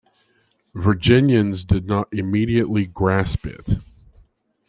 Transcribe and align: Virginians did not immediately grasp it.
Virginians 0.73 1.63
did 1.63 1.85
not 1.85 2.11
immediately 2.11 2.87
grasp 2.87 3.45
it. 3.45 3.75